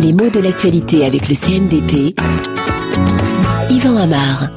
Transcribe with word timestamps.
Les 0.00 0.12
mots 0.12 0.30
de 0.30 0.40
l'actualité 0.40 1.04
avec 1.04 1.28
le 1.28 1.34
CNDP. 1.34 2.14
Yvan 3.70 3.96
Amar. 3.96 4.48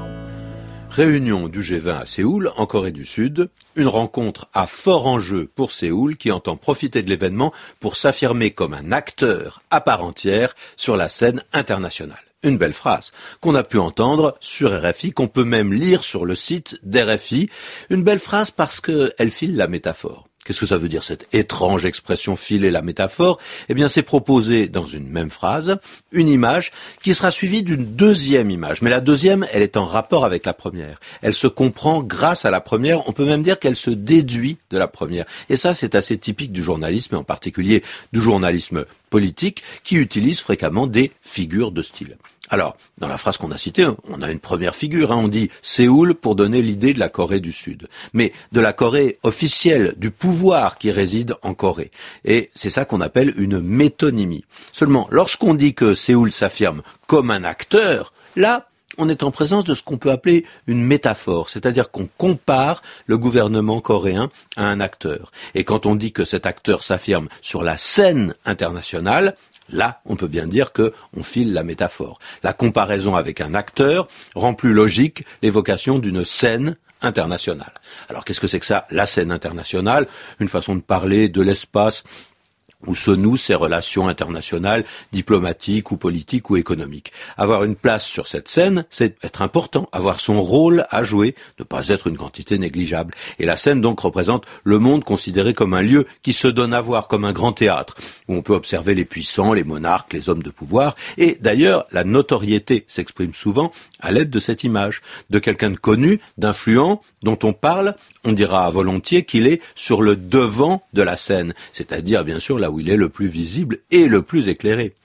Réunion 0.90 1.48
du 1.48 1.62
G20 1.62 2.02
à 2.02 2.06
Séoul, 2.06 2.52
en 2.56 2.66
Corée 2.66 2.92
du 2.92 3.06
Sud. 3.06 3.50
Une 3.76 3.88
rencontre 3.88 4.48
à 4.54 4.68
fort 4.68 5.08
enjeu 5.08 5.50
pour 5.56 5.72
Séoul 5.72 6.16
qui 6.16 6.32
entend 6.32 6.56
profiter 6.56 7.02
de 7.02 7.10
l'événement 7.10 7.52
pour 7.80 7.98
s'affirmer 7.98 8.52
comme 8.52 8.74
un 8.74 8.92
acteur 8.92 9.62
à 9.70 9.82
part 9.82 10.04
entière 10.04 10.56
sur 10.78 10.96
la 10.96 11.10
scène 11.10 11.44
internationale. 11.54 12.24
Une 12.44 12.58
belle 12.58 12.74
phrase 12.74 13.12
qu'on 13.40 13.56
a 13.56 13.64
pu 13.64 13.78
entendre 13.78 14.36
sur 14.40 14.72
RFI, 14.82 15.12
qu'on 15.12 15.28
peut 15.28 15.44
même 15.44 15.74
lire 15.74 16.04
sur 16.04 16.26
le 16.26 16.36
site 16.36 16.80
d'RFI. 16.84 17.50
Une 17.90 18.04
belle 18.04 18.20
phrase 18.20 18.52
parce 18.52 18.80
qu'elle 18.80 19.32
file 19.32 19.56
la 19.56 19.68
métaphore. 19.68 20.31
Qu'est-ce 20.44 20.60
que 20.60 20.66
ça 20.66 20.78
veut 20.78 20.90
dire 20.90 21.04
cette 21.04 21.28
étrange 21.34 21.86
expression 21.86 22.36
filer 22.36 22.72
la 22.72 22.82
métaphore? 22.82 23.40
Eh 23.70 23.76
bien, 23.76 23.90
c'est 23.90 24.02
proposer 24.02 24.68
dans 24.68 24.88
une 24.88 25.08
même 25.08 25.30
phrase 25.30 25.78
une 26.12 26.28
image 26.28 26.72
qui 27.04 27.14
sera 27.14 27.30
suivie 27.30 27.62
d'une 27.62 27.86
deuxième 27.86 28.50
image. 28.50 28.82
Mais 28.82 28.90
la 28.90 29.02
deuxième, 29.02 29.46
elle 29.54 29.62
est 29.62 29.78
en 29.78 29.86
rapport 29.86 30.26
avec 30.26 30.46
la 30.46 30.54
première. 30.54 31.00
Elle 31.22 31.36
se 31.36 31.48
comprend 31.48 32.02
grâce 32.02 32.44
à 32.46 32.52
la 32.52 32.60
première. 32.60 33.08
On 33.08 33.12
peut 33.12 33.26
même 33.26 33.44
dire 33.44 33.60
qu'elle 33.60 33.76
se 33.76 33.92
déduit 33.92 34.58
de 34.72 34.80
la 34.80 34.88
première. 34.88 35.26
Et 35.50 35.58
ça, 35.58 35.76
c'est 35.76 35.94
assez 35.94 36.18
typique 36.18 36.52
du 36.52 36.64
journalisme, 36.64 37.16
et 37.16 37.18
en 37.20 37.24
particulier 37.24 37.84
du 38.12 38.20
journalisme 38.20 38.86
politique, 39.12 39.64
qui 39.84 39.96
utilise 39.96 40.40
fréquemment 40.40 40.88
des 40.88 41.12
figures 41.22 41.72
de 41.72 41.84
style. 41.84 42.18
Alors, 42.54 42.76
dans 42.98 43.08
la 43.08 43.16
phrase 43.16 43.38
qu'on 43.38 43.52
a 43.52 43.58
citée, 43.58 43.88
on 44.10 44.22
a 44.22 44.30
une 44.30 44.42
première 44.42 44.76
figure. 44.76 45.14
Hein. 45.14 45.22
on 45.24 45.30
dit 45.30 45.50
Séoul 45.62 46.16
pour 46.16 46.36
donner 46.36 46.62
l'idée 46.62 46.94
de 46.94 47.00
la 47.00 47.08
Corée 47.08 47.40
du 47.40 47.54
Sud, 47.54 47.88
mais 48.12 48.34
de 48.52 48.60
la 48.60 48.74
Corée 48.74 49.20
officielle, 49.24 49.96
du 49.96 50.12
pouvoir 50.12 50.78
qui 50.78 50.92
réside 50.92 51.36
en 51.44 51.54
Corée. 51.54 51.92
Et 52.26 52.52
c'est 52.54 52.70
ça 52.70 52.84
qu'on 52.84 53.00
appelle 53.00 53.34
une 53.38 53.62
métonymie. 53.62 54.44
Seulement, 54.74 55.08
lorsqu'on 55.12 55.54
dit 55.54 55.74
que 55.74 55.96
Séoul 55.96 56.34
s'affirme 56.34 56.82
comme 57.08 57.32
un 57.32 57.46
acteur, 57.46 58.12
là, 58.36 58.68
on 58.98 59.08
est 59.08 59.24
en 59.24 59.32
présence 59.32 59.64
de 59.64 59.74
ce 59.74 59.84
qu'on 59.84 59.98
peut 59.98 60.12
appeler 60.12 60.46
une 60.68 60.84
métaphore, 60.84 61.50
c'est-à-dire 61.50 61.90
qu'on 61.90 62.10
compare 62.18 62.82
le 63.06 63.18
gouvernement 63.18 63.80
coréen 63.80 64.30
à 64.58 64.66
un 64.66 64.82
acteur. 64.82 65.32
Et 65.56 65.64
quand 65.64 65.86
on 65.86 65.96
dit 65.96 66.12
que 66.12 66.26
cet 66.26 66.46
acteur 66.46 66.84
s'affirme 66.84 67.30
sur 67.40 67.64
la 67.64 67.78
scène 67.78 68.36
internationale, 68.46 69.36
Là, 69.72 70.02
on 70.06 70.16
peut 70.16 70.28
bien 70.28 70.48
dire 70.48 70.74
que 70.74 70.94
on 71.16 71.24
file 71.24 71.54
la 71.54 71.64
métaphore. 71.64 72.20
La 72.44 72.54
comparaison 72.54 73.16
avec 73.16 73.42
un 73.42 73.54
acteur 73.54 74.08
rend 74.36 74.54
plus 74.54 74.74
logique 74.74 75.26
l'évocation 75.42 76.00
d'une 76.00 76.26
scène 76.26 76.76
internationale. 77.02 77.74
Alors 78.10 78.26
qu'est-ce 78.26 78.40
que 78.40 78.48
c'est 78.48 78.60
que 78.60 78.66
ça, 78.66 78.86
la 78.92 79.06
scène 79.06 79.32
internationale 79.32 80.08
Une 80.40 80.50
façon 80.50 80.76
de 80.76 80.82
parler 80.82 81.30
de 81.30 81.42
l'espace 81.42 82.04
où 82.88 82.96
se 82.96 83.12
nouent 83.12 83.38
ces 83.38 83.56
relations 83.56 84.08
internationales, 84.08 84.86
diplomatiques 85.12 85.92
ou 85.92 85.98
politiques 85.98 86.50
ou 86.50 86.58
économiques. 86.58 87.12
Avoir 87.38 87.64
une 87.64 87.76
place 87.76 88.06
sur 88.06 88.28
cette 88.28 88.48
scène, 88.48 88.86
c'est 88.90 89.24
être 89.24 89.42
important, 89.42 89.90
avoir 89.92 90.20
son 90.20 90.42
rôle 90.42 90.86
à 90.90 91.04
jouer, 91.04 91.36
ne 91.60 91.64
pas 91.64 91.88
être 91.90 92.08
une 92.08 92.18
quantité 92.18 92.58
négligeable. 92.58 93.14
Et 93.40 93.46
la 93.46 93.58
scène 93.58 93.82
donc 93.82 94.00
représente 94.00 94.46
le 94.64 94.80
monde 94.80 95.04
considéré 95.04 95.54
comme 95.54 95.74
un 95.74 95.82
lieu 95.82 96.06
qui 96.24 96.34
se 96.34 96.48
donne 96.48 96.74
à 96.74 96.82
voir 96.82 97.08
comme 97.08 97.26
un 97.26 97.34
grand 97.34 97.52
théâtre, 97.52 97.96
où 98.28 98.36
on 98.36 98.42
peut 98.42 98.54
observer 98.54 98.96
les 98.96 99.06
puissants, 99.06 99.54
les 99.54 99.64
monarques, 99.64 100.14
les 100.14 100.30
hommes 100.30 100.44
de 100.44 100.50
pouvoir. 100.50 100.96
Et 101.18 101.38
d'ailleurs, 101.40 101.86
la 101.92 102.04
notoriété 102.04 102.86
s'exprime 102.88 103.34
souvent 103.34 103.72
à 104.00 104.12
l'aide 104.12 104.30
de 104.30 104.40
cette 104.40 104.64
image, 104.64 105.02
de 105.30 105.40
quelqu'un 105.40 105.72
de 105.72 105.78
connu, 105.78 106.20
d'influent, 106.38 107.02
dont 107.24 107.38
on 107.44 107.54
parle, 107.54 107.96
on 108.24 108.34
dira 108.34 108.70
volontiers 108.70 109.24
qu'il 109.24 109.48
est 109.48 109.62
sur 109.76 110.02
le 110.02 110.16
devant 110.16 110.84
de 110.94 111.02
la 111.02 111.18
scène, 111.18 111.54
c'est-à-dire 111.74 112.24
bien 112.24 112.40
sûr 112.40 112.60
où 112.72 112.80
il 112.80 112.90
est 112.90 112.98
le 112.98 113.10
plus 113.10 113.28
visible 113.28 113.80
et 113.92 114.08
le 114.08 114.22
plus 114.22 114.48
éclairé. 114.50 114.96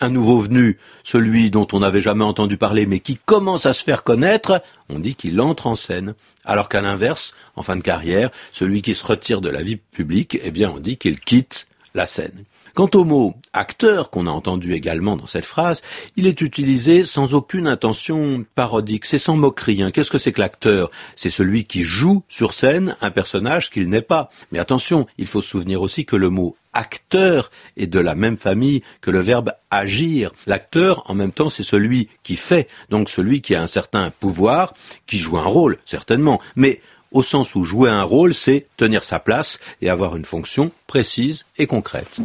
Un 0.00 0.08
nouveau 0.08 0.38
venu, 0.38 0.78
celui 1.04 1.50
dont 1.50 1.68
on 1.72 1.80
n'avait 1.80 2.00
jamais 2.00 2.24
entendu 2.24 2.56
parler 2.56 2.86
mais 2.86 3.00
qui 3.00 3.16
commence 3.16 3.66
à 3.66 3.74
se 3.74 3.84
faire 3.84 4.02
connaître, 4.02 4.62
on 4.88 4.98
dit 4.98 5.14
qu'il 5.14 5.40
entre 5.40 5.66
en 5.66 5.76
scène. 5.76 6.14
Alors 6.44 6.68
qu'à 6.68 6.80
l'inverse, 6.80 7.34
en 7.54 7.62
fin 7.62 7.76
de 7.76 7.82
carrière, 7.82 8.30
celui 8.52 8.80
qui 8.80 8.94
se 8.94 9.04
retire 9.04 9.42
de 9.42 9.50
la 9.50 9.62
vie 9.62 9.76
publique, 9.76 10.38
eh 10.42 10.50
bien 10.50 10.72
on 10.74 10.78
dit 10.78 10.96
qu'il 10.96 11.20
quitte 11.20 11.66
la 11.94 12.06
scène. 12.06 12.44
Quant 12.74 12.90
au 12.94 13.04
mot 13.04 13.34
acteur 13.52 14.10
qu'on 14.10 14.26
a 14.26 14.30
entendu 14.30 14.74
également 14.74 15.16
dans 15.16 15.26
cette 15.26 15.44
phrase, 15.44 15.82
il 16.16 16.26
est 16.26 16.40
utilisé 16.40 17.04
sans 17.04 17.34
aucune 17.34 17.66
intention 17.66 18.44
parodique, 18.54 19.06
c'est 19.06 19.18
sans 19.18 19.36
moquerie. 19.36 19.82
Hein. 19.82 19.90
Qu'est-ce 19.90 20.10
que 20.10 20.18
c'est 20.18 20.32
que 20.32 20.40
l'acteur? 20.40 20.90
C'est 21.16 21.30
celui 21.30 21.64
qui 21.64 21.82
joue 21.82 22.22
sur 22.28 22.52
scène 22.52 22.96
un 23.00 23.10
personnage 23.10 23.70
qu'il 23.70 23.88
n'est 23.88 24.02
pas. 24.02 24.30
Mais 24.52 24.58
attention, 24.58 25.06
il 25.18 25.26
faut 25.26 25.42
se 25.42 25.50
souvenir 25.50 25.82
aussi 25.82 26.04
que 26.04 26.16
le 26.16 26.30
mot 26.30 26.56
acteur 26.72 27.50
est 27.76 27.88
de 27.88 27.98
la 27.98 28.14
même 28.14 28.36
famille 28.36 28.82
que 29.00 29.10
le 29.10 29.20
verbe 29.20 29.52
agir. 29.70 30.32
L'acteur, 30.46 31.02
en 31.10 31.14
même 31.14 31.32
temps, 31.32 31.50
c'est 31.50 31.64
celui 31.64 32.08
qui 32.22 32.36
fait, 32.36 32.68
donc 32.90 33.10
celui 33.10 33.40
qui 33.40 33.54
a 33.54 33.62
un 33.62 33.66
certain 33.66 34.10
pouvoir, 34.10 34.74
qui 35.06 35.18
joue 35.18 35.38
un 35.38 35.44
rôle, 35.44 35.78
certainement. 35.84 36.40
Mais 36.54 36.80
au 37.12 37.22
sens 37.22 37.54
où 37.54 37.64
jouer 37.64 37.90
un 37.90 38.02
rôle, 38.02 38.34
c'est 38.34 38.66
tenir 38.76 39.04
sa 39.04 39.18
place 39.18 39.58
et 39.82 39.90
avoir 39.90 40.16
une 40.16 40.24
fonction 40.24 40.70
précise 40.86 41.44
et 41.58 41.66
concrète. 41.66 42.20